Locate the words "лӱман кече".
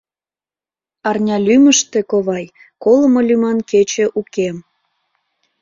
3.27-4.05